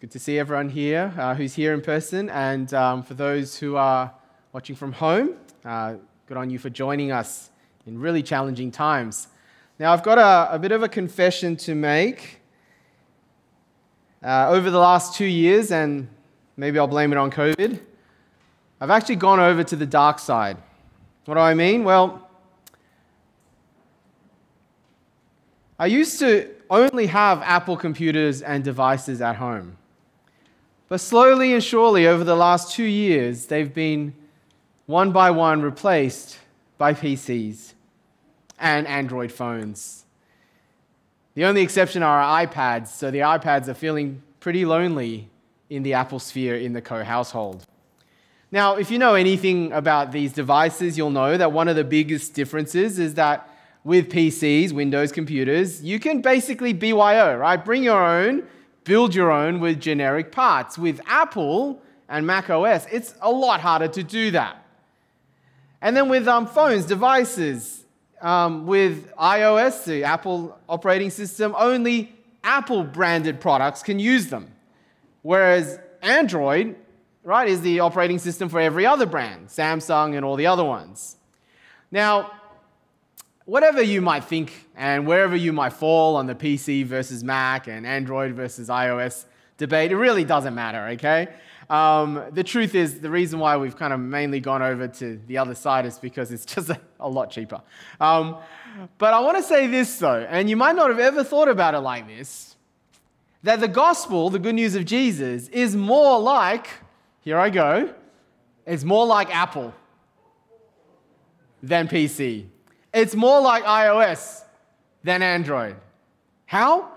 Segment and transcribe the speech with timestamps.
[0.00, 2.30] good to see everyone here uh, who's here in person.
[2.30, 4.10] And um, for those who are
[4.50, 7.50] watching from home, uh, good on you for joining us
[7.86, 9.28] in really challenging times.
[9.78, 12.40] Now, I've got a, a bit of a confession to make.
[14.24, 16.08] Uh, over the last two years, and
[16.56, 17.78] maybe I'll blame it on COVID,
[18.80, 20.56] I've actually gone over to the dark side.
[21.26, 21.84] What do I mean?
[21.84, 22.26] Well,
[25.78, 29.76] I used to only have Apple computers and devices at home.
[30.90, 34.12] But slowly and surely, over the last two years, they've been
[34.86, 36.36] one by one replaced
[36.78, 37.74] by PCs
[38.58, 40.04] and Android phones.
[41.34, 45.28] The only exception are iPads, so the iPads are feeling pretty lonely
[45.68, 47.64] in the Apple sphere in the Ko household.
[48.50, 52.34] Now, if you know anything about these devices, you'll know that one of the biggest
[52.34, 53.48] differences is that
[53.84, 57.64] with PCs, Windows computers, you can basically BYO, right?
[57.64, 58.42] Bring your own,
[58.84, 60.78] build your own with generic parts.
[60.78, 64.64] With Apple and Mac OS, it's a lot harder to do that.
[65.80, 67.84] And then with um, phones, devices,
[68.20, 72.12] um, with iOS, the Apple operating system, only
[72.44, 74.50] Apple branded products can use them.
[75.22, 76.76] Whereas Android,
[77.22, 81.16] right, is the operating system for every other brand, Samsung and all the other ones.
[81.90, 82.30] Now,
[83.50, 87.84] whatever you might think and wherever you might fall on the PC versus Mac and
[87.84, 89.24] Android versus iOS
[89.58, 91.26] debate, it really doesn't matter, okay?
[91.68, 95.38] Um, the truth is, the reason why we've kind of mainly gone over to the
[95.38, 97.60] other side is because it's just a, a lot cheaper.
[98.00, 98.36] Um,
[98.98, 101.74] but I want to say this though, and you might not have ever thought about
[101.74, 102.54] it like this
[103.42, 106.68] that the gospel, the good news of Jesus, is more like,
[107.22, 107.92] here I go,
[108.64, 109.74] it's more like Apple
[111.60, 112.46] than PC.
[112.92, 114.42] It's more like iOS
[115.02, 115.76] than Android.
[116.46, 116.90] How?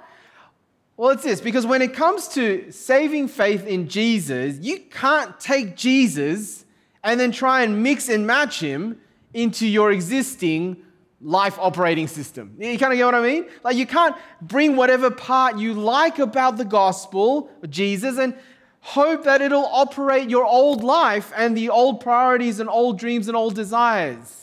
[0.97, 5.75] Well, it's this because when it comes to saving faith in Jesus, you can't take
[5.75, 6.66] Jesus
[7.03, 8.99] and then try and mix and match him
[9.33, 10.77] into your existing
[11.21, 12.55] life operating system.
[12.59, 13.45] You kind of get what I mean?
[13.64, 18.36] Like, you can't bring whatever part you like about the gospel, Jesus, and
[18.82, 23.37] hope that it'll operate your old life and the old priorities and old dreams and
[23.37, 24.42] old desires.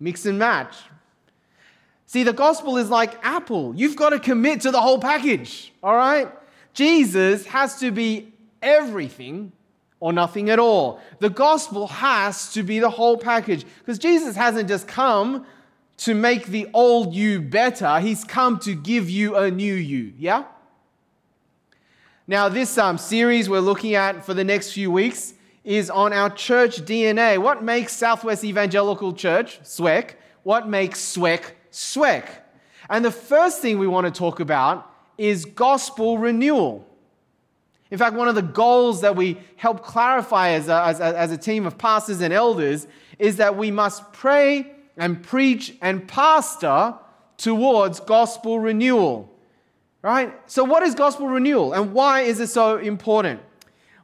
[0.00, 0.76] Mix and match.
[2.06, 3.74] See, the gospel is like Apple.
[3.76, 6.28] You've got to commit to the whole package, all right?
[6.72, 8.32] Jesus has to be
[8.62, 9.52] everything
[10.00, 11.00] or nothing at all.
[11.18, 15.44] The gospel has to be the whole package because Jesus hasn't just come
[15.98, 20.44] to make the old you better, He's come to give you a new you, yeah?
[22.26, 25.34] Now, this um, series we're looking at for the next few weeks
[25.68, 27.36] is on our church DNA.
[27.36, 30.12] What makes Southwest Evangelical Church, SWEC,
[30.42, 32.26] what makes SWEC, SWEC?
[32.88, 36.88] And the first thing we want to talk about is gospel renewal.
[37.90, 41.36] In fact, one of the goals that we help clarify as a, as, as a
[41.36, 42.86] team of pastors and elders
[43.18, 46.94] is that we must pray and preach and pastor
[47.36, 49.30] towards gospel renewal.
[50.00, 50.32] Right?
[50.50, 53.42] So, what is gospel renewal and why is it so important?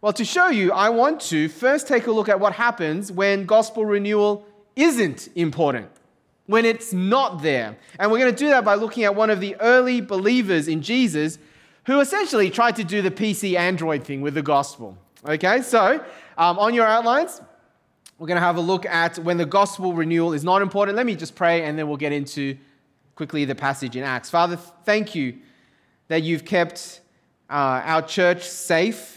[0.04, 3.46] Well, to show you, I want to first take a look at what happens when
[3.46, 5.88] gospel renewal isn't important,
[6.44, 7.78] when it's not there.
[7.98, 10.82] And we're going to do that by looking at one of the early believers in
[10.82, 11.38] Jesus
[11.86, 14.98] who essentially tried to do the PC Android thing with the gospel.
[15.26, 16.04] Okay, so
[16.36, 17.40] um, on your outlines,
[18.18, 20.98] we're going to have a look at when the gospel renewal is not important.
[20.98, 22.58] Let me just pray and then we'll get into
[23.14, 24.28] quickly the passage in Acts.
[24.28, 25.38] Father, thank you
[26.08, 27.00] that you've kept
[27.48, 29.13] uh, our church safe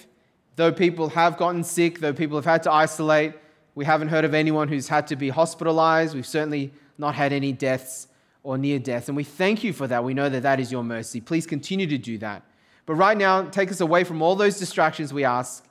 [0.58, 3.36] Though people have gotten sick, though people have had to isolate,
[3.76, 6.16] we haven't heard of anyone who's had to be hospitalized.
[6.16, 8.08] We've certainly not had any deaths
[8.42, 9.08] or near death.
[9.08, 10.04] And we thank you for that.
[10.04, 11.22] We know that that is your mercy.
[11.22, 12.42] Please continue to do that.
[12.88, 15.64] But right now, take us away from all those distractions, we ask.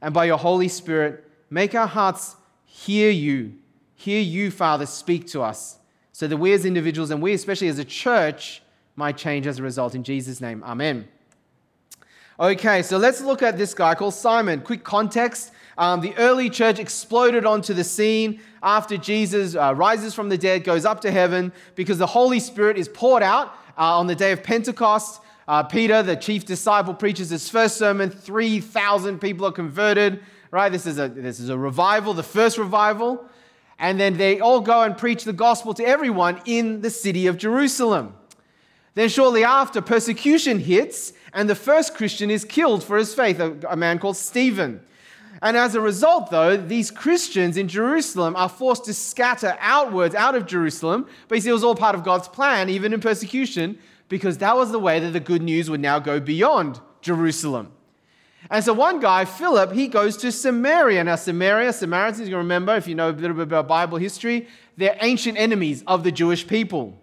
[0.00, 3.54] And by your Holy Spirit, make our hearts hear you.
[3.94, 5.78] Hear you, Father, speak to us.
[6.10, 8.60] So that we as individuals and we especially as a church
[8.96, 9.94] might change as a result.
[9.94, 11.06] In Jesus' name, amen.
[12.42, 14.62] Okay, so let's look at this guy called Simon.
[14.62, 15.52] Quick context.
[15.78, 20.64] Um, the early church exploded onto the scene after Jesus uh, rises from the dead,
[20.64, 24.32] goes up to heaven, because the Holy Spirit is poured out uh, on the day
[24.32, 25.22] of Pentecost.
[25.46, 28.10] Uh, Peter, the chief disciple, preaches his first sermon.
[28.10, 30.18] 3,000 people are converted,
[30.50, 30.72] right?
[30.72, 33.24] This is, a, this is a revival, the first revival.
[33.78, 37.36] And then they all go and preach the gospel to everyone in the city of
[37.36, 38.16] Jerusalem.
[38.94, 43.76] Then, shortly after, persecution hits, and the first Christian is killed for his faith, a,
[43.76, 44.80] man called Stephen.
[45.40, 50.34] And as a result, though, these Christians in Jerusalem are forced to scatter outwards out
[50.34, 51.06] of Jerusalem.
[51.26, 53.78] But you see, it was all part of God's plan, even in persecution,
[54.08, 57.72] because that was the way that the good news would now go beyond Jerusalem.
[58.50, 61.02] And so one guy, Philip, he goes to Samaria.
[61.04, 64.98] Now, Samaria, Samaritans, you remember, if you know a little bit about Bible history, they're
[65.00, 67.01] ancient enemies of the Jewish people.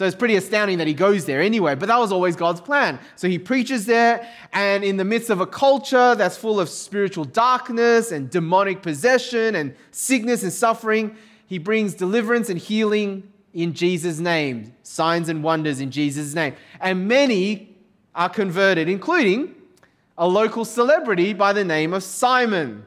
[0.00, 2.98] So it's pretty astounding that he goes there anyway, but that was always God's plan.
[3.16, 7.26] So he preaches there, and in the midst of a culture that's full of spiritual
[7.26, 14.20] darkness and demonic possession and sickness and suffering, he brings deliverance and healing in Jesus'
[14.20, 16.54] name, signs and wonders in Jesus' name.
[16.80, 17.76] And many
[18.14, 19.54] are converted, including
[20.16, 22.86] a local celebrity by the name of Simon.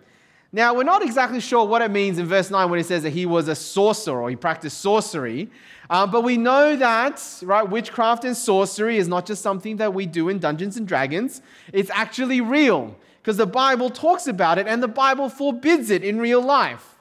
[0.51, 3.09] Now, we're not exactly sure what it means in verse 9 when it says that
[3.09, 5.49] he was a sorcerer or he practiced sorcery,
[5.93, 10.07] uh, but we know that, right, witchcraft and sorcery is not just something that we
[10.07, 14.81] do in Dungeons and Dragons, it's actually real because the Bible talks about it and
[14.81, 16.97] the Bible forbids it in real life,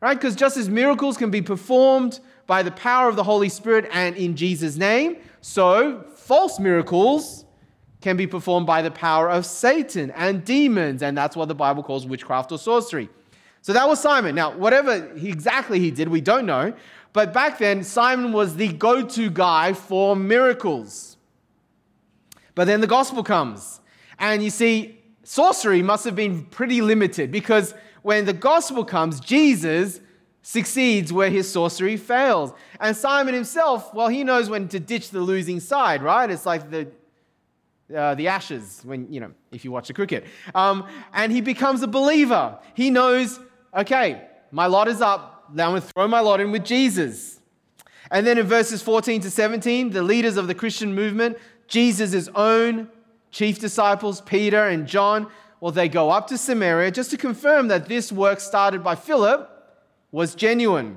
[0.00, 0.14] right?
[0.14, 4.16] Because just as miracles can be performed by the power of the Holy Spirit and
[4.16, 7.44] in Jesus' name, so false miracles
[8.00, 11.82] can be performed by the power of Satan and demons, and that's what the Bible
[11.82, 13.10] calls witchcraft or sorcery.
[13.66, 14.36] So that was Simon.
[14.36, 16.72] Now, whatever he, exactly he did, we don't know.
[17.16, 21.16] But back then, Simon was the go to guy for miracles.
[22.54, 23.80] But then the gospel comes.
[24.18, 27.72] And you see, sorcery must have been pretty limited because
[28.02, 29.98] when the gospel comes, Jesus
[30.42, 32.52] succeeds where his sorcery fails.
[32.80, 36.28] And Simon himself, well, he knows when to ditch the losing side, right?
[36.28, 36.86] It's like the
[37.96, 40.84] uh, the ashes when you know if you watch the cricket um,
[41.14, 43.38] and he becomes a believer he knows
[43.72, 47.40] okay my lot is up now i'm going to throw my lot in with jesus.
[48.10, 51.36] And then in verses 14 to 17 the leaders of the christian movement
[51.68, 52.88] jesus' own
[53.30, 55.26] chief disciples peter and john
[55.60, 59.52] well they go up to samaria just to confirm that this work started by philip
[60.16, 60.96] was genuine.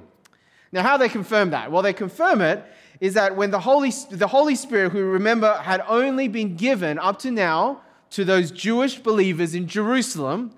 [0.72, 1.72] Now how they confirm that?
[1.72, 2.64] Well they confirm it
[3.00, 7.20] is that when the Holy, the Holy Spirit, who remember had only been given up
[7.20, 7.82] to now
[8.12, 10.52] to those Jewish believers in Jerusalem,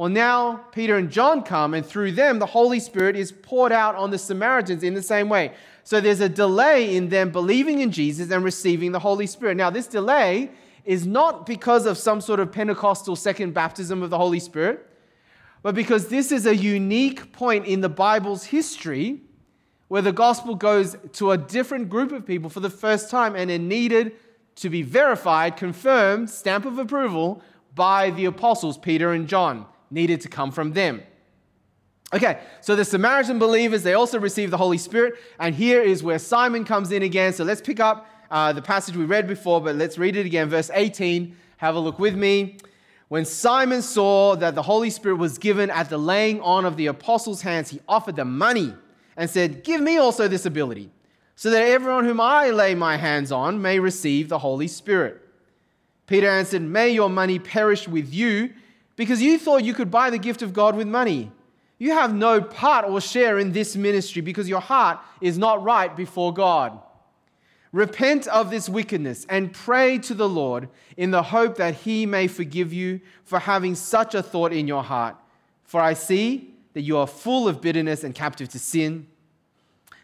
[0.00, 3.96] well, now Peter and John come, and through them, the Holy Spirit is poured out
[3.96, 5.52] on the Samaritans in the same way.
[5.84, 9.58] So there's a delay in them believing in Jesus and receiving the Holy Spirit.
[9.58, 10.52] Now, this delay
[10.86, 14.88] is not because of some sort of Pentecostal second baptism of the Holy Spirit,
[15.60, 19.20] but because this is a unique point in the Bible's history
[19.88, 23.50] where the gospel goes to a different group of people for the first time and
[23.50, 24.12] it needed
[24.54, 27.42] to be verified, confirmed, stamp of approval
[27.74, 31.02] by the apostles, Peter and John, needed to come from them.
[32.12, 36.18] Okay, so the Samaritan believers, they also received the Holy Spirit, and here is where
[36.18, 37.32] Simon comes in again.
[37.32, 40.48] So let's pick up uh, the passage we read before, but let's read it again.
[40.48, 42.56] Verse 18, have a look with me.
[43.08, 46.86] When Simon saw that the Holy Spirit was given at the laying on of the
[46.86, 48.74] apostles' hands, he offered them money
[49.16, 50.90] and said, Give me also this ability,
[51.34, 55.20] so that everyone whom I lay my hands on may receive the Holy Spirit.
[56.06, 58.52] Peter answered, May your money perish with you,
[59.00, 61.32] because you thought you could buy the gift of God with money.
[61.78, 65.96] You have no part or share in this ministry because your heart is not right
[65.96, 66.78] before God.
[67.72, 70.68] Repent of this wickedness and pray to the Lord
[70.98, 74.82] in the hope that he may forgive you for having such a thought in your
[74.82, 75.16] heart.
[75.64, 79.06] For I see that you are full of bitterness and captive to sin.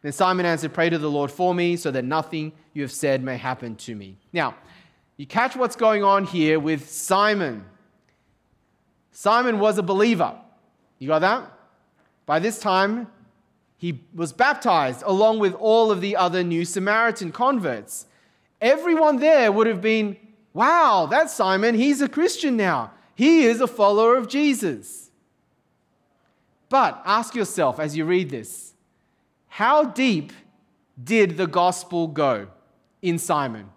[0.00, 3.22] Then Simon answered, Pray to the Lord for me, so that nothing you have said
[3.22, 4.16] may happen to me.
[4.32, 4.54] Now,
[5.18, 7.66] you catch what's going on here with Simon.
[9.16, 10.34] Simon was a believer.
[10.98, 11.50] You got that?
[12.26, 13.06] By this time,
[13.78, 18.04] he was baptized along with all of the other new Samaritan converts.
[18.60, 20.18] Everyone there would have been,
[20.52, 21.74] wow, that's Simon.
[21.74, 22.90] He's a Christian now.
[23.14, 25.10] He is a follower of Jesus.
[26.68, 28.74] But ask yourself as you read this
[29.48, 30.30] how deep
[31.02, 32.48] did the gospel go
[33.00, 33.70] in Simon?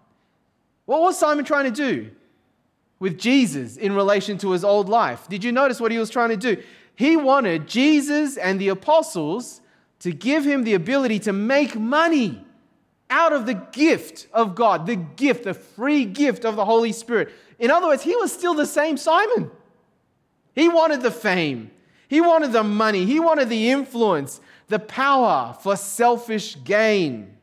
[0.84, 2.10] What was Simon trying to do
[3.00, 5.26] with Jesus in relation to his old life?
[5.28, 6.62] Did you notice what he was trying to do?
[6.94, 9.62] He wanted Jesus and the apostles
[10.00, 12.44] to give him the ability to make money
[13.08, 17.32] out of the gift of God, the gift, the free gift of the Holy Spirit.
[17.58, 19.50] In other words, he was still the same Simon.
[20.54, 21.70] He wanted the fame,
[22.06, 27.36] he wanted the money, he wanted the influence, the power for selfish gain.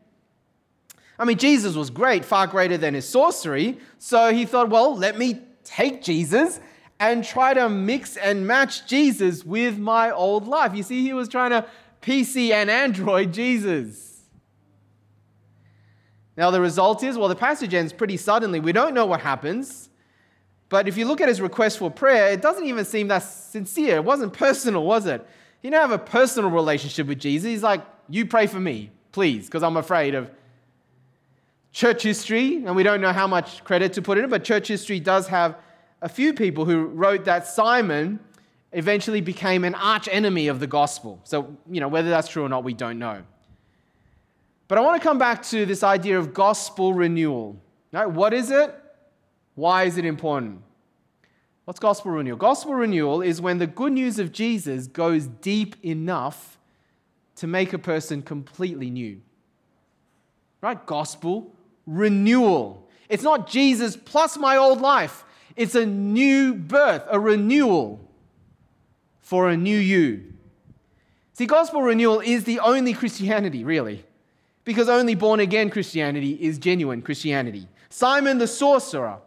[1.20, 3.80] I mean, Jesus was great, far greater than his sorcery.
[3.98, 6.60] So he thought, well, let me take Jesus
[7.00, 10.76] and try to mix and match Jesus with my old life.
[10.76, 11.66] You see, he was trying to
[12.02, 14.22] PC and Android Jesus.
[16.36, 18.60] Now, the result is, well, the passage ends pretty suddenly.
[18.60, 19.90] We don't know what happens.
[20.70, 23.98] But if you look at his request for prayer, it doesn't even seem that sincere.
[23.98, 25.26] It wasn't personal, was it?
[25.62, 27.48] He didn't have a personal relationship with Jesus.
[27.48, 30.30] He's like, You pray for me, please, because I'm afraid of
[31.78, 32.56] church history.
[32.66, 35.28] And we don't know how much credit to put in it, but church history does
[35.28, 35.58] have
[36.02, 38.20] a few people who wrote that Simon
[38.74, 41.20] eventually became an arch enemy of the gospel.
[41.24, 43.22] So, you know, whether that's true or not, we don't know.
[44.68, 47.56] But I want to come back to this idea of gospel renewal.
[47.94, 48.10] Right?
[48.10, 48.74] What is it?
[49.54, 50.64] Why is it important?
[51.66, 52.38] What's gospel renewal?
[52.38, 56.58] Gospel renewal is when the good news of Jesus goes deep enough
[57.36, 59.22] to make a person completely new.
[60.60, 60.84] Right?
[60.88, 61.54] Gospel
[61.88, 62.88] renewal.
[63.10, 65.24] It's not Jesus plus my old life,
[65.56, 68.00] it's a new birth, a renewal
[69.22, 70.34] for a new you.
[71.34, 74.04] See, gospel renewal is the only Christianity, really,
[74.64, 77.68] because only born again Christianity is genuine Christianity.
[77.90, 79.20] Simon the sorcerer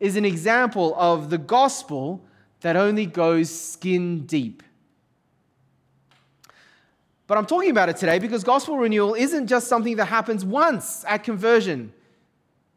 [0.00, 2.24] is an example of the gospel
[2.60, 4.62] that only goes skin deep.
[7.32, 11.02] But I'm talking about it today because gospel renewal isn't just something that happens once
[11.08, 11.94] at conversion.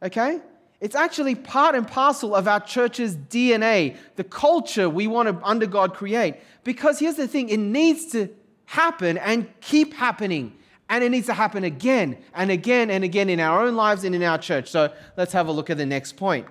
[0.02, 0.40] Okay?
[0.80, 5.66] It's actually part and parcel of our church's DNA, the culture we want to, under
[5.66, 6.36] God, create.
[6.64, 8.30] Because here's the thing it needs to
[8.64, 10.56] happen and keep happening.
[10.88, 14.16] And it needs to happen again and again and again in our own lives and
[14.16, 14.70] in our church.
[14.70, 16.48] So let's have a look at the next point.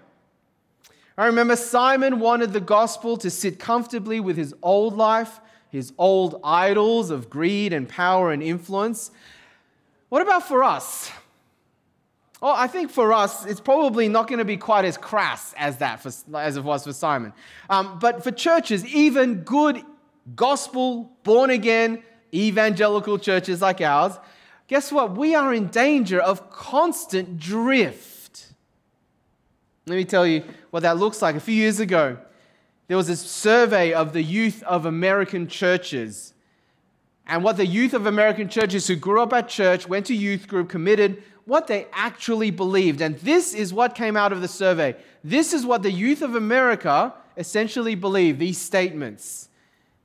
[1.16, 5.40] I remember Simon wanted the gospel to sit comfortably with his old life,
[5.74, 9.10] his old idols of greed and power and influence.
[10.08, 11.10] What about for us?
[12.40, 15.78] Well, I think for us, it's probably not going to be quite as crass as
[15.78, 17.32] that, for, as it was for Simon.
[17.68, 19.82] Um, but for churches, even good
[20.36, 22.02] gospel, born again,
[22.32, 24.12] evangelical churches like ours,
[24.68, 25.16] guess what?
[25.16, 28.52] We are in danger of constant drift.
[29.86, 31.34] Let me tell you what that looks like.
[31.34, 32.18] A few years ago,
[32.86, 36.34] there was a survey of the youth of American churches.
[37.26, 40.46] And what the youth of American churches who grew up at church, went to youth
[40.46, 43.00] group, committed, what they actually believed.
[43.00, 44.96] And this is what came out of the survey.
[45.22, 49.48] This is what the youth of America essentially believe these statements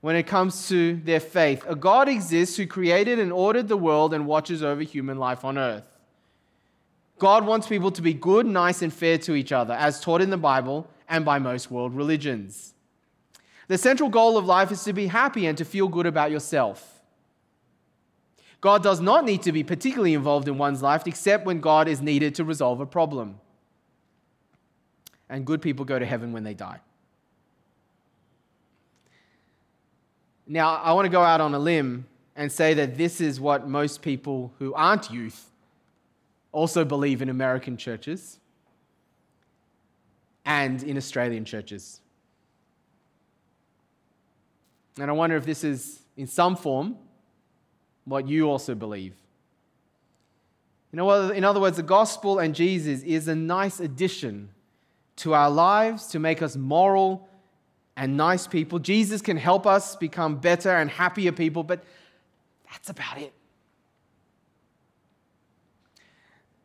[0.02, 1.66] when it comes to their faith.
[1.68, 5.58] A God exists who created and ordered the world and watches over human life on
[5.58, 5.84] earth.
[7.18, 10.30] God wants people to be good, nice, and fair to each other, as taught in
[10.30, 12.74] the Bible and by most world religions.
[13.68, 17.02] The central goal of life is to be happy and to feel good about yourself.
[18.62, 22.02] God does not need to be particularly involved in one's life except when God is
[22.02, 23.40] needed to resolve a problem.
[25.30, 26.80] And good people go to heaven when they die.
[30.48, 33.68] Now, I want to go out on a limb and say that this is what
[33.68, 35.52] most people who aren't youth
[36.52, 38.40] also believe in American churches
[40.50, 42.02] and in Australian churches.
[45.00, 46.98] And I wonder if this is, in some form,
[48.04, 49.14] what you also believe.
[50.92, 54.50] You know, in other words, the gospel and Jesus is a nice addition
[55.18, 57.30] to our lives to make us moral
[57.96, 58.80] and nice people.
[58.80, 61.84] Jesus can help us become better and happier people, but
[62.72, 63.34] that's about it.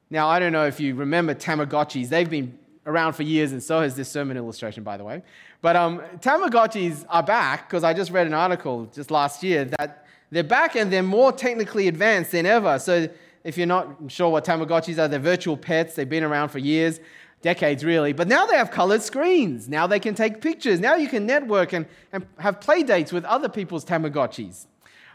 [0.09, 2.09] Now, I don't know if you remember Tamagotchis.
[2.09, 5.23] They've been around for years, and so has this sermon illustration, by the way.
[5.61, 10.07] But um, Tamagotchis are back because I just read an article just last year that
[10.31, 12.79] they're back and they're more technically advanced than ever.
[12.79, 13.09] So,
[13.45, 15.95] if you're not sure what Tamagotchis are, they're virtual pets.
[15.95, 16.99] They've been around for years,
[17.43, 18.15] decades really.
[18.15, 19.69] But now they have colored screens.
[19.69, 20.81] Now they can take pictures.
[20.81, 24.67] Now you can network and, and have play dates with other people's Tamagotchis.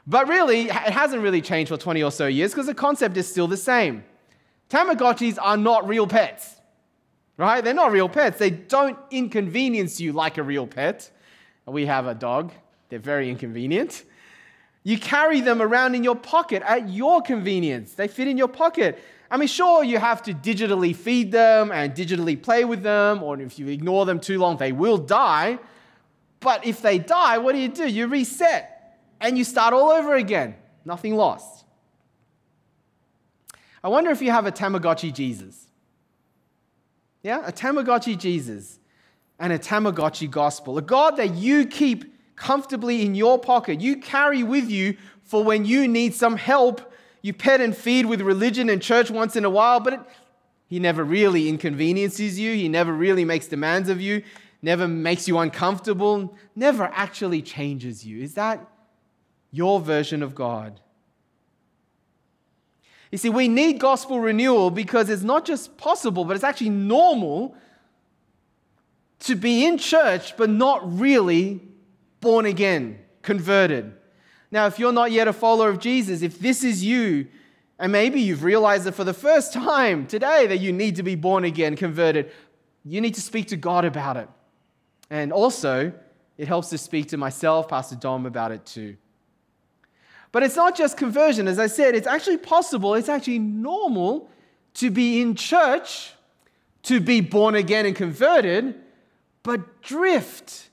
[0.05, 3.29] But really, it hasn't really changed for 20 or so years because the concept is
[3.29, 4.03] still the same.
[4.69, 6.55] Tamagotchis are not real pets,
[7.39, 7.63] right?
[7.63, 8.37] They're not real pets.
[8.37, 11.09] They don't inconvenience you like a real pet.
[11.65, 12.51] We have a dog,
[12.89, 14.03] they're very inconvenient.
[14.83, 17.93] You carry them around in your pocket at your convenience.
[17.93, 18.99] They fit in your pocket.
[19.29, 23.39] I mean, sure, you have to digitally feed them and digitally play with them, or
[23.39, 25.59] if you ignore them too long, they will die.
[26.39, 27.87] But if they die, what do you do?
[27.87, 30.55] You reset and you start all over again.
[30.85, 31.65] Nothing lost.
[33.83, 35.68] I wonder if you have a Tamagotchi Jesus.
[37.21, 38.79] Yeah, a Tamagotchi Jesus
[39.39, 40.77] and a Tamagotchi gospel.
[40.77, 43.81] A God that you keep comfortably in your pocket.
[43.81, 46.93] You carry with you for when you need some help.
[47.21, 49.99] You pet and feed with religion and church once in a while, but it,
[50.67, 52.53] he never really inconveniences you.
[52.53, 54.23] He never really makes demands of you,
[54.61, 58.21] never makes you uncomfortable, never actually changes you.
[58.23, 58.65] Is that
[59.51, 60.79] your version of God?
[63.11, 67.55] You see, we need gospel renewal because it's not just possible, but it's actually normal
[69.21, 71.61] to be in church but not really
[72.21, 73.93] born again, converted.
[74.51, 77.27] Now, if you're not yet a follower of Jesus, if this is you,
[77.77, 81.15] and maybe you've realized it for the first time today that you need to be
[81.15, 82.31] born again, converted,
[82.85, 84.29] you need to speak to God about it.
[85.09, 85.91] And also,
[86.37, 88.97] it helps to speak to myself, Pastor Dom, about it too.
[90.31, 91.47] But it's not just conversion.
[91.47, 94.29] As I said, it's actually possible, it's actually normal
[94.75, 96.13] to be in church,
[96.83, 98.75] to be born again and converted,
[99.43, 100.69] but drift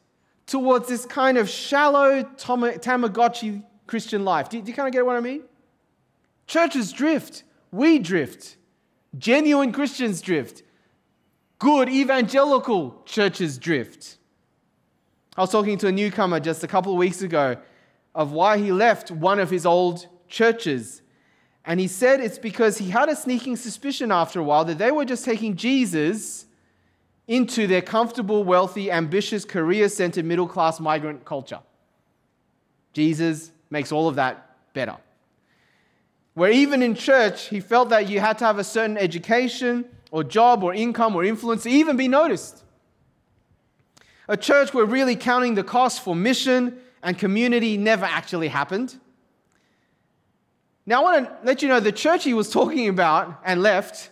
[0.47, 4.49] towards this kind of shallow Tamagotchi Christian life.
[4.49, 5.43] Do you, do you kind of get what I mean?
[6.47, 8.57] Churches drift, we drift,
[9.19, 10.63] genuine Christians drift,
[11.59, 14.19] good evangelical churches drift.
[15.37, 17.57] I was talking to a newcomer just a couple of weeks ago
[18.17, 21.03] of why he left one of his old churches.
[21.67, 24.91] And he said it's because he had a sneaking suspicion after a while that they
[24.91, 26.47] were just taking Jesus
[27.29, 31.61] into their comfortable, wealthy, ambitious, career centered, middle class migrant culture.
[32.95, 34.97] Jesus makes all of that better.
[36.33, 40.25] Where even in church, he felt that you had to have a certain education or
[40.25, 42.63] job or income or influence to even be noticed.
[44.29, 48.99] A church where really counting the cost for mission and community never actually happened.
[50.85, 54.11] Now, I want to let you know the church he was talking about and left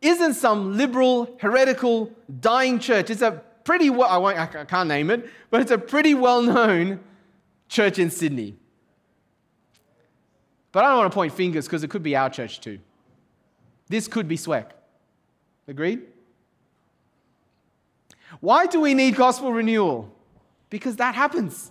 [0.00, 2.10] isn't some liberal, heretical,
[2.40, 3.10] dying church.
[3.10, 6.40] It's a pretty well, I, won't, I can't name it, but it's a pretty well
[6.40, 7.00] known
[7.68, 8.56] church in Sydney.
[10.72, 12.78] But I don't want to point fingers because it could be our church too.
[13.88, 14.70] This could be SWEC.
[15.66, 16.00] Agreed?
[18.40, 20.10] Why do we need gospel renewal?
[20.70, 21.70] Because that happens.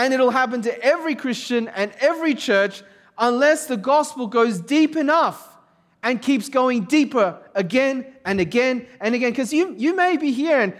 [0.00, 2.82] And it'll happen to every Christian and every church
[3.18, 5.58] unless the gospel goes deep enough
[6.02, 9.30] and keeps going deeper again and again and again.
[9.30, 10.72] Because you, you may be here and,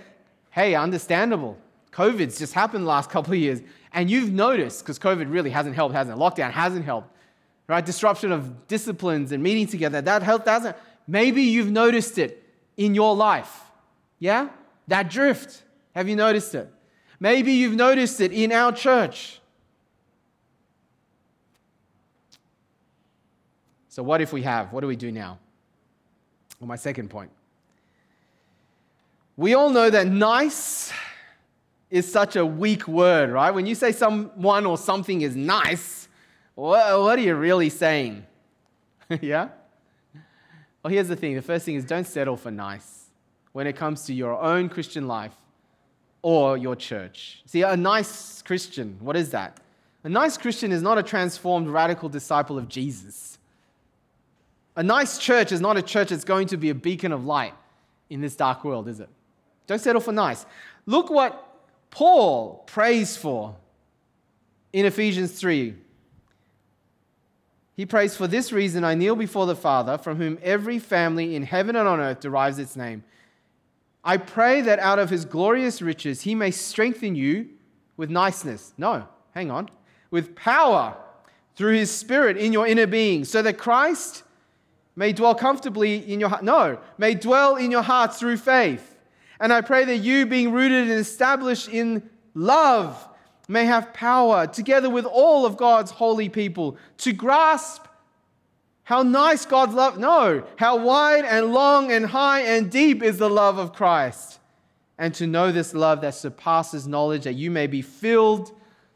[0.48, 1.58] hey, understandable.
[1.92, 3.60] COVID's just happened the last couple of years.
[3.92, 6.18] And you've noticed, because COVID really hasn't helped, hasn't it?
[6.18, 7.14] Lockdown hasn't helped,
[7.66, 7.84] right?
[7.84, 10.78] Disruption of disciplines and meeting together, that helped, hasn't.
[11.06, 12.42] Maybe you've noticed it
[12.78, 13.64] in your life.
[14.18, 14.48] Yeah?
[14.88, 15.62] That drift.
[15.94, 16.72] Have you noticed it?
[17.20, 19.40] Maybe you've noticed it in our church.
[23.90, 24.72] So, what if we have?
[24.72, 25.38] What do we do now?
[26.58, 27.30] Well, my second point.
[29.36, 30.92] We all know that nice
[31.90, 33.50] is such a weak word, right?
[33.50, 36.08] When you say someone or something is nice,
[36.54, 38.24] what, what are you really saying?
[39.20, 39.48] yeah?
[40.82, 43.10] Well, here's the thing the first thing is don't settle for nice
[43.52, 45.34] when it comes to your own Christian life
[46.22, 47.42] or your church.
[47.46, 49.58] See, a nice Christian, what is that?
[50.04, 53.38] A nice Christian is not a transformed radical disciple of Jesus.
[54.76, 57.54] A nice church is not a church that's going to be a beacon of light
[58.08, 59.08] in this dark world, is it?
[59.66, 60.46] Don't settle for nice.
[60.86, 61.46] Look what
[61.90, 63.56] Paul prays for
[64.72, 65.74] in Ephesians 3.
[67.76, 71.42] He prays, For this reason I kneel before the Father, from whom every family in
[71.42, 73.04] heaven and on earth derives its name.
[74.02, 77.48] I pray that out of his glorious riches he may strengthen you
[77.96, 78.72] with niceness.
[78.78, 79.68] No, hang on.
[80.10, 80.96] With power
[81.54, 84.22] through his Spirit in your inner being, so that Christ
[84.96, 86.42] may dwell comfortably in your heart.
[86.42, 88.96] No, may dwell in your hearts through faith.
[89.38, 93.08] And I pray that you, being rooted and established in love,
[93.48, 97.86] may have power, together with all of God's holy people, to grasp
[98.90, 99.98] how nice God's love.
[99.98, 104.40] No, how wide and long and high and deep is the love of Christ.
[104.98, 108.50] And to know this love that surpasses knowledge, that you may be filled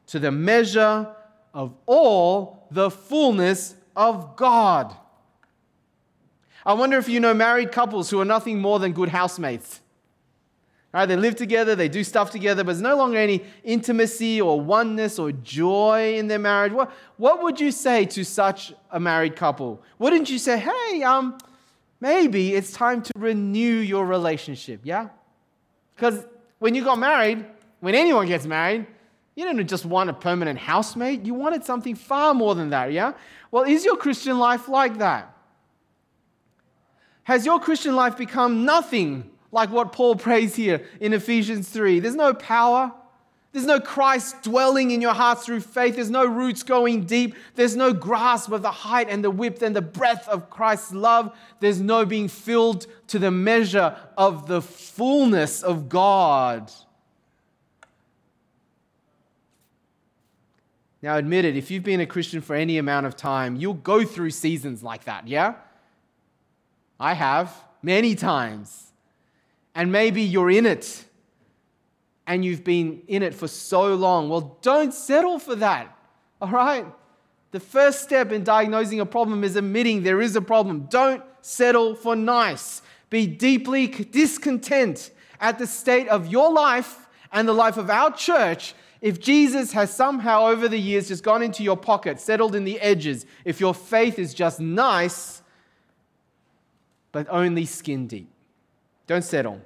[0.09, 1.15] to the measure
[1.55, 4.97] of all the fullness of God.
[6.67, 9.81] I wonder if you know married couples who are nothing more than good housemates.
[10.95, 14.61] Right, they live together, they do stuff together, but there's no longer any intimacy or
[14.61, 16.73] oneness or joy in their marriage.
[16.73, 19.83] What, what would you say to such a married couple?
[19.99, 21.37] Wouldn't you say, hey, um,
[22.01, 25.09] maybe it's time to renew your relationship, yeah?
[25.97, 26.25] Because
[26.61, 27.45] when you got married,
[27.81, 28.87] when anyone gets married,
[29.35, 33.15] you didn't just want a permanent housemate, you wanted something far more than that, yeah?
[33.51, 35.37] Well, is your Christian life like that?
[37.25, 42.01] Has your Christian life become nothing like what Paul prays here in Ephesians 3?
[42.01, 42.93] There's no power.
[43.53, 45.95] There's no Christ dwelling in your hearts through faith.
[45.95, 47.37] There's no roots going deep.
[47.55, 51.35] There's no grasp of the height and the width and the breadth of Christ's love.
[51.61, 56.73] There's no being filled to the measure of the fullness of God.
[61.01, 64.05] Now, admit it, if you've been a Christian for any amount of time, you'll go
[64.05, 65.55] through seasons like that, yeah?
[66.99, 68.94] I have many times.
[69.75, 71.05] And maybe you're in it
[72.27, 74.29] and you've been in it for so long.
[74.29, 75.97] Well, don't settle for that,
[76.41, 76.87] all right?
[77.51, 80.87] The first step in diagnosing a problem is admitting there is a problem.
[80.91, 82.83] Don't settle for nice.
[83.11, 85.11] Be deeply discontent
[85.41, 89.95] at the state of your life and the life of our church if Jesus has
[89.95, 93.75] somehow over the years just gone into your pocket, settled in the edges, if your
[93.75, 95.43] faith is just nice,
[97.13, 98.34] but only skin deep.
[99.07, 99.61] Don't settle.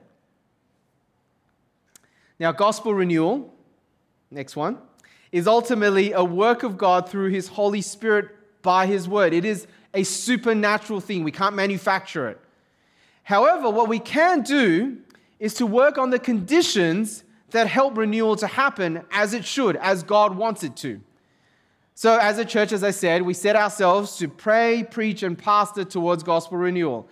[2.41, 3.53] Now, gospel renewal,
[4.31, 4.79] next one,
[5.33, 8.29] is ultimately a work of God through His Holy Spirit
[8.63, 9.33] by His Word.
[9.33, 11.25] It is a supernatural thing.
[11.25, 12.41] We can't manufacture it.
[13.25, 14.99] However, what we can do
[15.39, 20.03] is to work on the conditions that help renewal to happen as it should, as
[20.03, 21.01] God wants it to.
[21.95, 25.85] So, as a church, as I said, we set ourselves to pray, preach, and pastor
[25.85, 27.09] towards gospel renewal.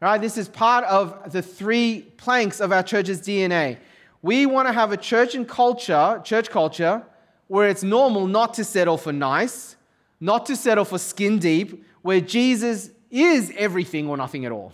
[0.00, 3.76] Right, this is part of the three planks of our church's DNA.
[4.22, 7.02] We want to have a church and culture, church culture,
[7.48, 9.76] where it's normal not to settle for nice,
[10.18, 14.72] not to settle for skin deep, where Jesus is everything or nothing at all.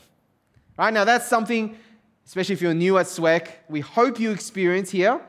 [0.79, 1.77] Right now, that's something,
[2.25, 5.21] especially if you're new at SWEC, we hope you experience here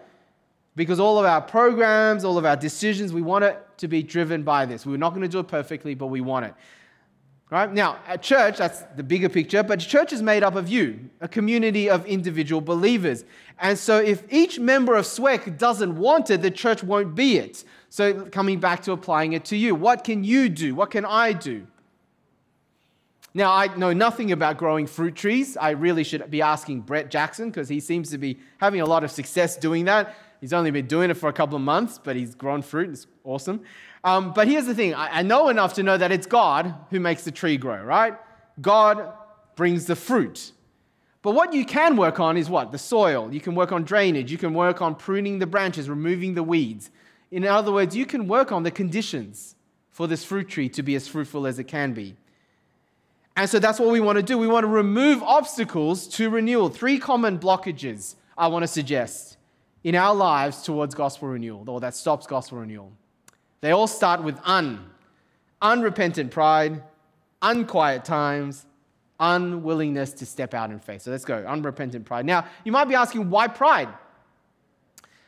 [0.75, 4.43] because all of our programs, all of our decisions, we want it to be driven
[4.43, 4.85] by this.
[4.85, 6.53] We're not going to do it perfectly, but we want it.
[7.49, 7.71] Right?
[7.71, 11.29] Now, at church, that's the bigger picture, but church is made up of you, a
[11.29, 13.23] community of individual believers.
[13.59, 17.63] And so if each member of SWEC doesn't want it, the church won't be it.
[17.89, 20.75] So coming back to applying it to you, what can you do?
[20.75, 21.65] What can I do?
[23.33, 25.55] Now, I know nothing about growing fruit trees.
[25.55, 29.05] I really should be asking Brett Jackson because he seems to be having a lot
[29.05, 30.15] of success doing that.
[30.41, 32.89] He's only been doing it for a couple of months, but he's grown fruit.
[32.89, 33.61] It's awesome.
[34.03, 36.99] Um, but here's the thing I, I know enough to know that it's God who
[36.99, 38.15] makes the tree grow, right?
[38.61, 39.13] God
[39.55, 40.51] brings the fruit.
[41.21, 42.71] But what you can work on is what?
[42.71, 43.33] The soil.
[43.33, 44.31] You can work on drainage.
[44.31, 46.89] You can work on pruning the branches, removing the weeds.
[47.31, 49.55] In other words, you can work on the conditions
[49.89, 52.15] for this fruit tree to be as fruitful as it can be.
[53.35, 54.37] And so that's what we want to do.
[54.37, 56.69] We want to remove obstacles to renewal.
[56.69, 59.37] Three common blockages I want to suggest
[59.83, 62.91] in our lives towards gospel renewal, or that stops gospel renewal.
[63.61, 64.91] They all start with un
[65.61, 66.83] unrepentant pride,
[67.41, 68.65] unquiet times,
[69.19, 71.01] unwillingness to step out in faith.
[71.01, 72.25] So let's go unrepentant pride.
[72.25, 73.89] Now, you might be asking, why pride?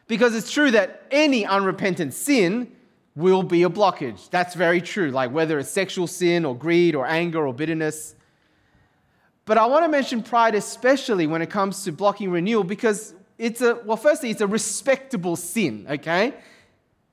[0.08, 2.72] Because it's true that any unrepentant sin
[3.16, 4.30] will be a blockage.
[4.30, 8.16] That's very true, like whether it's sexual sin or greed or anger or bitterness.
[9.46, 13.62] But I want to mention pride especially when it comes to blocking renewal because it's
[13.62, 16.36] a, well, firstly, it's a respectable sin, okay?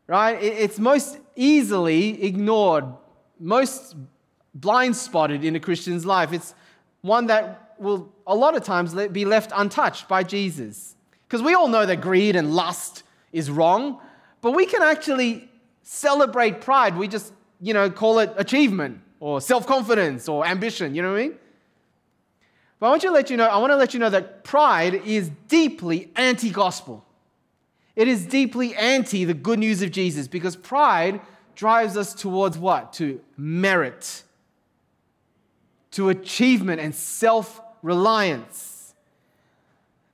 [0.07, 0.41] Right?
[0.43, 2.85] It's most easily ignored,
[3.41, 3.97] most
[4.55, 6.33] blind spotted in a Christian's life.
[6.33, 6.55] It's
[7.03, 10.95] one that will a lot of times be left untouched by Jesus.
[11.27, 14.01] Because we all know that greed and lust is wrong,
[14.41, 15.49] but we can actually
[15.83, 16.97] celebrate pride.
[16.97, 20.95] We just, you know, call it achievement or self confidence or ambition.
[20.95, 21.39] You know what I mean?
[22.79, 24.45] But I want you to let you know, I want to let you know that
[24.45, 27.06] pride is deeply anti gospel.
[27.97, 31.21] It is deeply anti the good news of Jesus because pride
[31.55, 32.93] drives us towards what?
[32.95, 34.23] To merit,
[35.93, 38.95] to achievement and self reliance.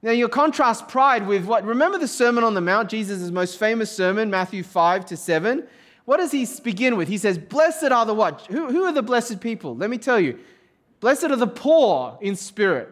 [0.04, 1.64] Now, you contrast pride with what?
[1.64, 5.64] Remember the Sermon on the Mount, Jesus' most famous sermon, Matthew 5 to 7?
[6.04, 7.06] What does he begin with?
[7.06, 8.42] He says, Blessed are the what?
[8.50, 9.76] Who, who are the blessed people?
[9.76, 10.40] Let me tell you.
[10.98, 12.88] Blessed are the poor in spirit.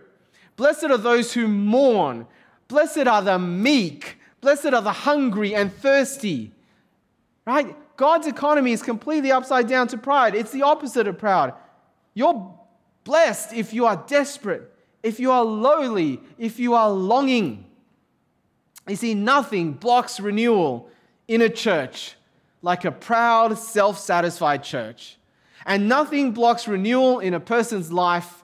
[0.55, 2.27] Blessed are those who mourn.
[2.69, 4.20] Blessed are the meek.
[4.41, 6.53] Blessed are the hungry and thirsty.
[7.47, 7.77] Right?
[7.97, 10.35] God's economy is completely upside down to pride.
[10.35, 11.55] It's the opposite of proud.
[12.15, 12.55] You're
[13.05, 14.71] blessed if you are desperate
[15.03, 17.67] if you are lowly, if you are longing.
[18.89, 20.91] You see, nothing blocks renewal
[21.29, 22.17] in a church
[22.63, 25.17] like a proud, self satisfied church.
[25.65, 28.43] And nothing blocks renewal in a person's life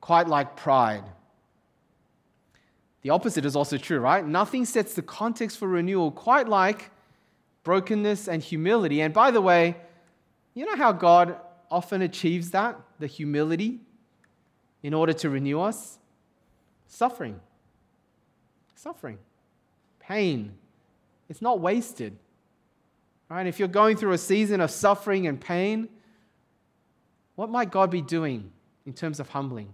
[0.00, 1.04] quite like pride.
[3.04, 4.26] The opposite is also true, right?
[4.26, 6.90] Nothing sets the context for renewal quite like
[7.62, 9.00] brokenness and humility.
[9.00, 9.76] And by the way,
[10.54, 11.36] you know how God
[11.70, 13.78] often achieves that, the humility?
[14.84, 15.98] in order to renew us?
[16.86, 17.40] Suffering.
[18.76, 19.18] Suffering.
[19.98, 20.52] Pain.
[21.28, 22.16] It's not wasted.
[23.30, 23.46] Right?
[23.46, 25.88] If you're going through a season of suffering and pain,
[27.34, 28.52] what might God be doing
[28.84, 29.72] in terms of humbling?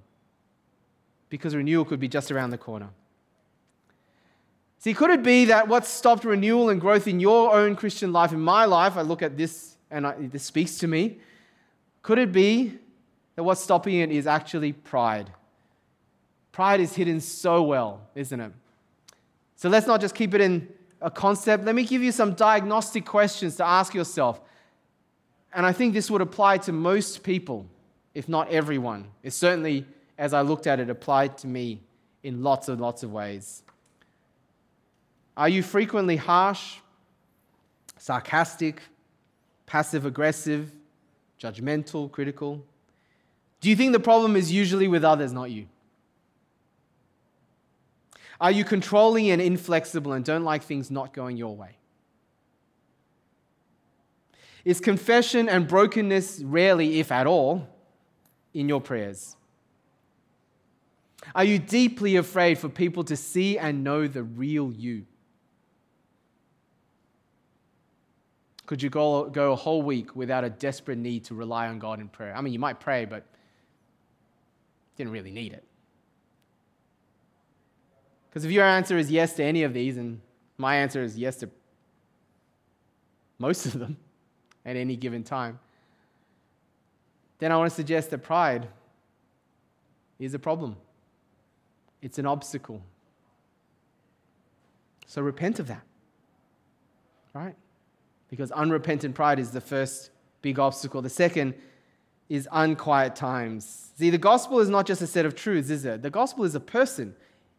[1.28, 2.90] Because renewal could be just around the corner.
[4.80, 8.32] See, could it be that what stopped renewal and growth in your own Christian life,
[8.32, 11.18] in my life, I look at this and I, this speaks to me,
[12.02, 12.78] could it be
[13.40, 15.30] that what's stopping it is actually pride.
[16.52, 18.52] Pride is hidden so well, isn't it?
[19.56, 20.68] So let's not just keep it in
[21.00, 21.64] a concept.
[21.64, 24.40] Let me give you some diagnostic questions to ask yourself.
[25.52, 27.66] And I think this would apply to most people,
[28.14, 29.06] if not everyone.
[29.22, 29.86] It certainly,
[30.18, 31.80] as I looked at it, applied to me
[32.22, 33.62] in lots and lots of ways.
[35.36, 36.76] Are you frequently harsh,
[37.96, 38.82] sarcastic,
[39.66, 40.72] passive aggressive,
[41.40, 42.64] judgmental, critical?
[43.60, 45.66] Do you think the problem is usually with others, not you?
[48.40, 51.76] Are you controlling and inflexible and don't like things not going your way?
[54.64, 57.68] Is confession and brokenness rarely, if at all,
[58.54, 59.36] in your prayers?
[61.34, 65.06] Are you deeply afraid for people to see and know the real you?
[68.70, 71.98] Could you go, go a whole week without a desperate need to rely on God
[71.98, 72.32] in prayer?
[72.36, 73.24] I mean, you might pray, but
[74.94, 75.64] didn't really need it.
[78.28, 80.20] Because if your answer is yes to any of these, and
[80.56, 81.50] my answer is yes to
[83.40, 83.96] most of them
[84.64, 85.58] at any given time,
[87.40, 88.68] then I want to suggest that pride
[90.20, 90.76] is a problem.
[92.02, 92.80] It's an obstacle.
[95.08, 95.82] So repent of that.
[97.34, 97.56] Right?
[98.30, 101.02] Because unrepentant pride is the first big obstacle.
[101.02, 101.54] The second
[102.28, 103.90] is unquiet times.
[103.98, 106.02] See, the gospel is not just a set of truths, is it?
[106.02, 107.14] The gospel is a person.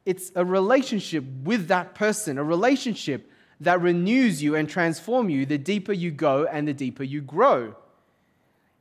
[0.05, 3.29] It's a relationship with that person, a relationship
[3.59, 7.75] that renews you and transforms you the deeper you go and the deeper you grow.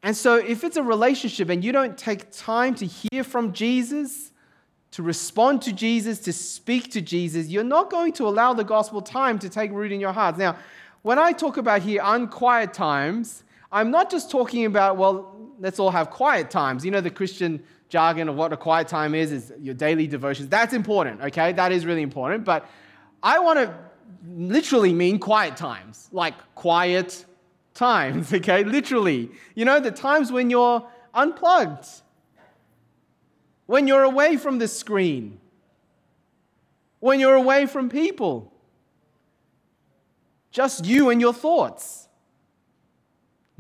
[0.03, 4.33] And so, if it's a relationship and you don't take time to hear from Jesus,
[4.92, 9.03] to respond to Jesus, to speak to Jesus, you're not going to allow the gospel
[9.03, 10.38] time to take root in your hearts.
[10.38, 10.57] Now,
[11.02, 15.90] when I talk about here unquiet times, I'm not just talking about, well, let's all
[15.90, 16.84] have quiet times.
[16.84, 20.48] You know, the Christian jargon of what a quiet time is, is your daily devotions.
[20.48, 21.52] That's important, okay?
[21.52, 22.44] That is really important.
[22.44, 22.68] But
[23.22, 23.74] I want to
[24.28, 27.24] literally mean quiet times, like quiet
[27.74, 28.64] times, okay?
[28.64, 29.30] Literally.
[29.54, 31.86] You know, the times when you're unplugged,
[33.66, 35.38] when you're away from the screen,
[36.98, 38.52] when you're away from people,
[40.50, 42.08] just you and your thoughts,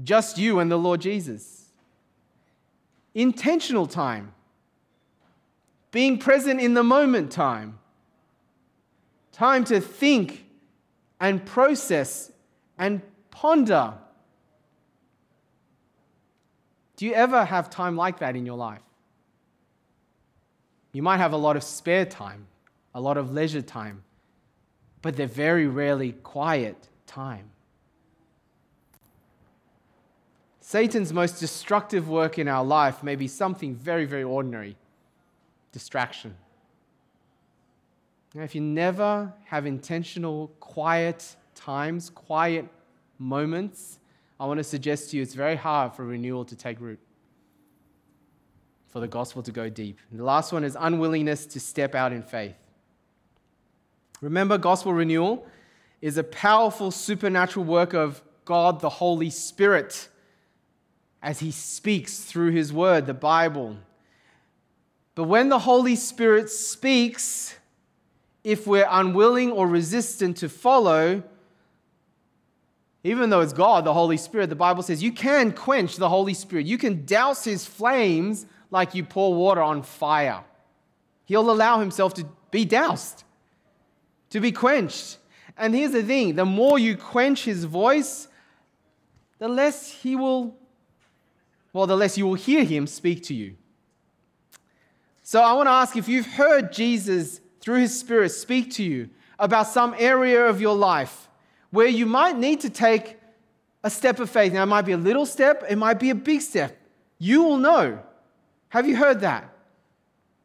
[0.02, 1.70] just you and the Lord Jesus.
[3.14, 4.32] Intentional time,
[5.90, 7.78] being present in the moment time,
[9.32, 10.44] time to think
[11.18, 12.32] and process
[12.78, 13.94] and ponder.
[16.96, 18.82] Do you ever have time like that in your life?
[20.92, 22.46] You might have a lot of spare time,
[22.94, 24.02] a lot of leisure time,
[25.02, 27.50] but they're very rarely quiet time.
[30.60, 34.76] Satan's most destructive work in our life may be something very, very ordinary
[35.72, 36.36] distraction.
[38.34, 42.66] Now, if you never have intentional, quiet times, quiet
[43.18, 43.98] moments,
[44.38, 47.00] I want to suggest to you it's very hard for renewal to take root
[48.88, 49.98] for the gospel to go deep.
[50.10, 52.56] And the last one is unwillingness to step out in faith.
[54.20, 55.46] Remember, gospel renewal
[56.00, 60.08] is a powerful supernatural work of God the Holy Spirit
[61.22, 63.76] as He speaks through His Word, the Bible.
[65.14, 67.56] But when the Holy Spirit speaks,
[68.42, 71.22] if we're unwilling or resistant to follow,
[73.04, 76.34] even though it's God, the Holy Spirit, the Bible says you can quench the Holy
[76.34, 76.66] Spirit.
[76.66, 80.44] You can douse His flames like you pour water on fire.
[81.24, 83.24] He'll allow himself to be doused,
[84.30, 85.18] to be quenched.
[85.56, 88.28] And here's the thing the more you quench his voice,
[89.38, 90.56] the less he will,
[91.72, 93.56] well, the less you will hear him speak to you.
[95.22, 99.10] So I want to ask if you've heard Jesus through his Spirit speak to you
[99.38, 101.28] about some area of your life
[101.70, 103.16] where you might need to take
[103.82, 104.52] a step of faith.
[104.52, 106.76] Now, it might be a little step, it might be a big step.
[107.18, 108.00] You will know.
[108.70, 109.49] Have you heard that?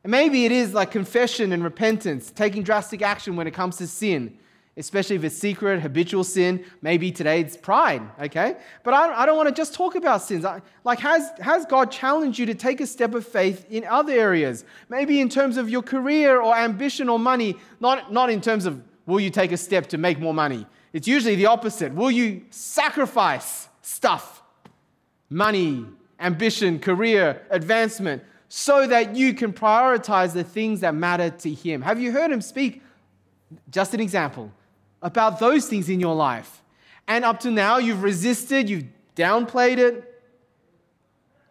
[0.05, 3.87] And maybe it is like confession and repentance, taking drastic action when it comes to
[3.87, 4.37] sin,
[4.77, 6.63] especially if it's secret, habitual sin.
[6.83, 8.57] Maybe today it's pride, okay?
[8.83, 10.45] But I, I don't want to just talk about sins.
[10.45, 14.13] I, like, has, has God challenged you to take a step of faith in other
[14.13, 14.63] areas?
[14.89, 18.83] Maybe in terms of your career or ambition or money, not, not in terms of
[19.07, 20.67] will you take a step to make more money.
[20.93, 21.91] It's usually the opposite.
[21.95, 24.43] Will you sacrifice stuff,
[25.31, 25.83] money,
[26.19, 28.21] ambition, career, advancement,
[28.57, 31.81] so that you can prioritize the things that matter to Him.
[31.81, 32.81] Have you heard Him speak?
[33.69, 34.49] Just an example
[35.01, 36.63] about those things in your life.
[37.05, 40.09] And up to now, you've resisted, you've downplayed it,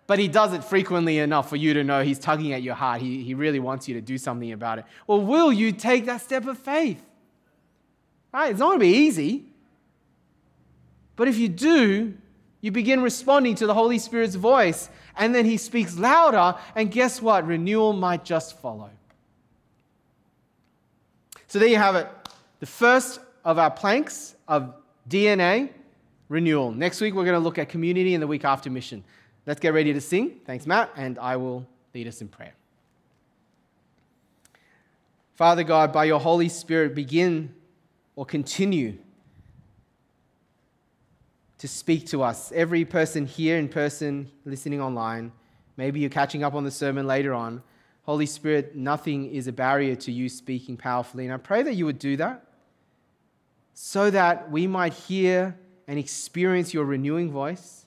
[0.06, 3.02] but He does it frequently enough for you to know He's tugging at your heart.
[3.02, 4.86] He, he really wants you to do something about it.
[5.06, 7.04] Well, will you take that step of faith?
[8.32, 8.50] Right?
[8.50, 9.44] It's not going to be easy.
[11.16, 12.14] But if you do,
[12.62, 17.22] you begin responding to the Holy Spirit's voice, and then He speaks louder, and guess
[17.22, 17.46] what?
[17.46, 18.90] Renewal might just follow.
[21.46, 22.08] So there you have it.
[22.60, 24.74] The first of our planks of
[25.08, 25.70] DNA
[26.28, 26.72] renewal.
[26.72, 29.04] Next week, we're going to look at community and the week after mission.
[29.46, 30.40] Let's get ready to sing.
[30.46, 32.54] Thanks, Matt, and I will lead us in prayer.
[35.34, 37.54] Father God, by your Holy Spirit, begin
[38.16, 38.96] or continue
[41.64, 42.52] to speak to us.
[42.54, 45.32] Every person here in person, listening online,
[45.78, 47.62] maybe you're catching up on the sermon later on.
[48.02, 51.24] Holy Spirit, nothing is a barrier to you speaking powerfully.
[51.24, 52.44] And I pray that you would do that
[53.72, 57.86] so that we might hear and experience your renewing voice,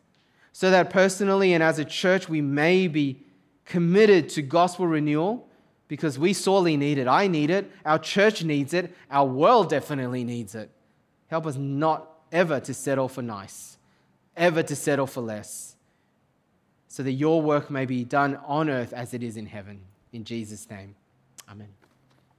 [0.54, 3.22] so that personally and as a church we may be
[3.64, 5.48] committed to gospel renewal
[5.88, 7.08] because we sorely need it.
[7.08, 7.72] I need it.
[7.86, 8.92] Our church needs it.
[9.12, 10.72] Our world definitely needs it.
[11.28, 13.78] Help us not ever to settle for nice,
[14.36, 15.76] ever to settle for less,
[16.88, 19.82] so that your work may be done on earth as it is in heaven.
[20.14, 20.96] In Jesus' name,
[21.50, 21.70] amen.